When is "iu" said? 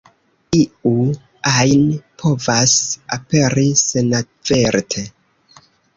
0.59-0.93